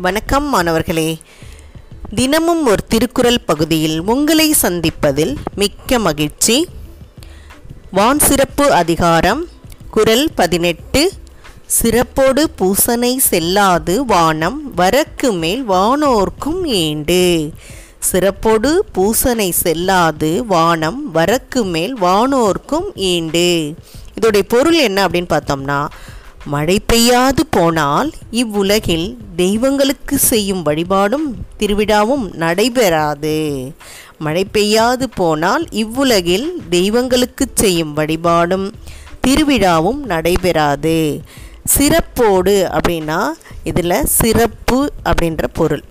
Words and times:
வணக்கம் 0.00 0.48
மாணவர்களே. 0.48 1.18
தினமும் 2.14 2.66
ஒரு 2.66 2.86
திருக்குறள் 2.88 3.40
பகுதியில் 3.40 4.00
உங்களை 4.00 4.54
சந்திப்பதில் 4.62 5.36
மிக்க 5.54 5.98
மகிழ்ச்சி. 5.98 6.68
வான் 7.90 8.18
சிறப்பு 8.18 8.72
அதிகாரம் 8.72 9.46
குரல் 9.90 10.30
பதினெட்டு. 10.34 11.12
சிறப்போடு 11.82 12.44
பூசனை 12.56 13.16
செல்லாது 13.16 14.04
வானம் 14.04 14.72
வரக்கு 14.76 15.32
மேல் 15.32 15.68
வானோர்க்கும் 15.68 16.64
ஏண்டு. 16.64 17.50
சிறப்போடு 18.12 18.70
பூசனை 18.92 19.50
செல்லாது 19.50 20.46
வானம் 20.46 21.14
வரக்கு 21.14 21.64
மேல் 21.64 21.96
வானோர்க்கும் 22.00 22.94
ஈண்டு 22.94 23.74
இதோடைய 24.20 24.42
பொருள் 24.48 24.74
என்ன 24.74 25.06
அப்படின்னு 25.06 25.28
பார்த்தோம்னா 25.28 25.88
மழை 26.44 26.80
பெய்யாது 26.86 27.46
போனால் 27.50 28.12
இவ்வுலகில் 28.30 29.18
தெய்வங்களுக்கு 29.36 30.18
செய்யும் 30.18 30.62
வழிபாடும் 30.62 31.36
திருவிழாவும் 31.58 32.34
நடைபெறாது. 32.34 33.70
மழை 34.18 34.46
பெய்யாது 34.52 35.02
போனால் 35.14 35.68
இவ்வுலகில் 35.70 36.62
தெய்வங்களுக்கு 36.70 37.46
செய்யும் 37.54 37.92
வழிபாடும் 37.92 38.74
திருவிழாவும் 39.26 39.96
நடைபெறாது. 39.96 41.20
சிறப்போடு 41.64 42.68
அப்படின்னா 42.72 43.26
இதில் 43.64 44.04
சிறப்பு 44.04 44.92
அப்படின்ற 45.04 45.44
பொருள். 45.52 45.82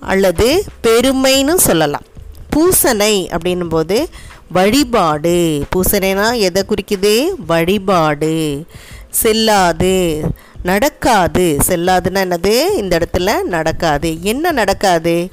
அல்லது 0.00 0.64
பெருமைன்னு 0.82 1.54
சொல்லலாம். 1.54 2.02
பூசனை 2.50 3.28
அப்படின்னும் 3.28 3.68
போது 3.68 4.08
வழிபாடு. 4.52 5.64
பூசணைனா 5.74 6.38
எதை 6.38 6.62
குறிக்குது? 6.62 7.28
வழிபாடு. 7.46 8.64
செல்லாது 9.10 10.22
நடக்காது. 10.62 11.56
செல்லாதுன்னா 11.68 12.20
என்னது? 12.26 12.76
இந்த 12.76 12.98
இடத்துல 12.98 13.42
நடக்காது. 13.42 14.22
என்ன 14.22 14.52
நடக்காது? 14.52 15.28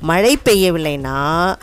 மழை 0.00 0.38
பெய்யவில்லைன்னா 0.44 1.56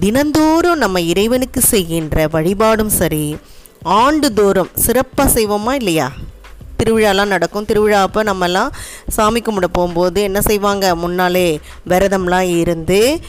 தினந்தோறும் 0.00 0.78
நம்ம 0.78 1.00
இறைவனுக்கு 1.00 1.60
செய்கின்ற 1.60 2.28
வழிபாடும் 2.28 2.88
சரி 2.88 3.36
ஆண்டுதோறும் 3.82 4.70
சிறப்பாக 4.74 5.40
செய்வோமா 5.40 5.72
இல்லையா? 5.72 6.12
திருவிழாலாம் 6.78 7.26
நடக்கும். 7.26 7.64
திருவிழா 7.64 8.02
அப்போ 8.02 8.24
நம்மலாம் 8.24 8.70
சாமி 9.08 9.40
கும்பிட 9.40 9.64
போகும்போது 9.72 10.22
என்ன 10.22 10.40
செய்வாங்க? 10.40 10.94
முன்னாலே 10.94 11.60
விரதம்லாம் 11.88 12.58
இருந்து 12.58 13.20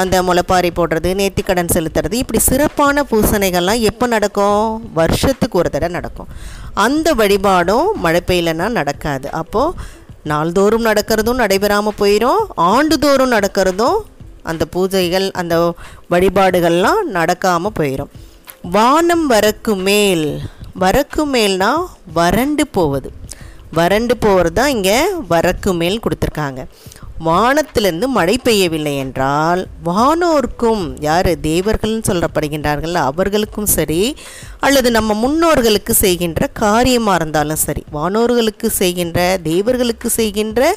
அந்த 0.00 0.22
முளைப்பாரி 0.22 0.70
போடுறது 0.76 1.10
நேர்த்திக்கடன் 1.20 1.72
செலுத்துறது 1.74 2.16
இப்படி 2.22 2.38
சிறப்பான 2.38 3.04
பூசணைகள்லாம் 3.10 3.84
எப்போ 3.90 4.06
நடக்கும்? 4.06 4.88
வருஷத்துக்கு 4.94 5.58
ஒரு 5.58 5.70
தடவை 5.70 5.92
நடக்கும். 5.94 6.30
அந்த 6.74 7.14
வழிபாடும் 7.14 7.88
மழை 8.04 8.20
பெய்யலைன்னா 8.30 8.68
நடக்காது. 8.68 9.30
அப்போது 9.30 9.76
நாள்தோறும் 10.32 10.86
நடக்கிறதும் 10.86 11.40
நடைபெறாமல் 11.42 11.98
போயிடும் 12.00 12.40
ஆண்டுதோறும் 12.54 13.34
நடக்கிறதும் 13.36 13.98
அந்த 14.42 14.64
பூஜைகள் 14.74 15.26
அந்த 15.40 15.54
வழிபாடுகள்லாம் 16.10 17.02
நடக்காமல் 17.18 17.76
போயிடும் 17.78 18.12
வானம் 18.76 19.30
வரக்கு 19.30 19.74
மேல் 19.88 20.26
வரக்கு 20.82 21.22
மேல்னா 21.34 21.70
வறண்டு 22.12 22.66
போவது. 22.66 23.08
வறண்டு 23.78 24.16
போகிறது 24.16 24.56
தான் 24.58 24.72
இங்கே 24.74 24.98
வரக்கு 25.28 25.70
மேல் 25.80 26.02
கொடுத்துருக்காங்க. 26.04 26.60
வானத்திலிருந்து 27.18 28.08
மழை 28.08 28.40
பெய்யவில்லை 28.44 28.96
என்றால் 28.96 29.66
வானோர்க்கும் 29.84 30.96
யார் 31.00 31.26
தேவர்கள்னு 31.26 32.02
சொல்லப்படுகின்றார்கள் 32.08 32.92
அவர்களுக்கும் 32.92 33.66
சரி 33.66 34.16
அல்லது 34.60 34.90
நம்ம 34.90 35.14
முன்னோர்களுக்கு 35.14 35.90
செய்கின்ற 35.90 36.46
காரியமாக 36.46 37.14
இருந்தாலும் 37.14 37.56
சரி 37.56 37.84
வானோர்களுக்கு 37.92 38.66
செய்கின்ற 38.66 39.38
தேவர்களுக்கு 39.42 40.10
செய்கின்ற 40.10 40.76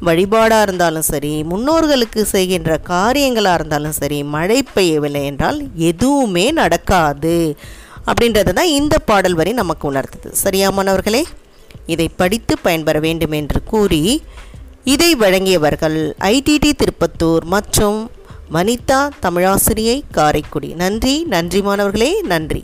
வழிபாடாக 0.00 0.62
இருந்தாலும் 0.62 1.02
சரி 1.02 1.42
முன்னோர்களுக்கு 1.42 2.22
செய்கின்ற 2.22 2.78
காரியங்களாக 2.78 3.54
இருந்தாலும் 3.54 3.92
சரி 3.92 4.22
மழை 4.22 4.64
பெய்யவில்லை 4.74 5.24
என்றால் 5.24 5.62
எதுவுமே 5.74 6.50
நடக்காது 6.50 7.56
அப்படின்றது 8.06 8.52
தான் 8.52 8.66
இந்த 8.66 8.98
பாடல் 8.98 9.34
வரி 9.34 9.52
நமக்கு 9.52 9.92
உணர்த்துது. 9.92 10.30
சரியா 10.32 10.70
மாணவர்களே? 10.70 11.24
இதை 11.86 12.10
படித்து 12.16 12.58
பயன்பெற 12.58 13.00
வேண்டும் 13.00 13.32
என்று 13.32 13.62
கூறி 13.64 14.22
இதை 14.84 15.16
வழங்கியவர்கள் 15.16 15.98
ஐடிடி 16.18 16.72
திருப்பத்தூர் 16.76 17.44
மற்றும் 17.44 18.10
வனிதா 18.52 18.98
தமிழாசிரியை 19.22 20.00
காரைக்குடி. 20.10 20.74
நன்றி 20.74 21.24
நன்றி 21.24 21.62
மாணவர்களே 21.62 22.22
நன்றி. 22.22 22.62